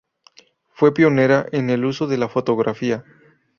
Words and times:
Fue 0.73 0.95
pionera 0.95 1.45
en 1.51 1.69
el 1.69 1.85
uso 1.85 2.07
de 2.07 2.17
la 2.17 2.27
fotografía. 2.27 3.05